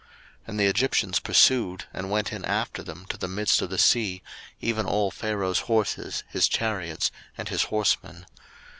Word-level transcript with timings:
02:014:023 0.45 0.47
And 0.47 0.59
the 0.59 0.65
Egyptians 0.65 1.19
pursued, 1.19 1.85
and 1.93 2.09
went 2.09 2.33
in 2.33 2.43
after 2.43 2.81
them 2.81 3.05
to 3.09 3.17
the 3.17 3.27
midst 3.27 3.61
of 3.61 3.69
the 3.69 3.77
sea, 3.77 4.23
even 4.59 4.87
all 4.87 5.11
Pharaoh's 5.11 5.59
horses, 5.69 6.23
his 6.27 6.47
chariots, 6.47 7.11
and 7.37 7.49
his 7.49 7.65
horsemen. 7.65 8.25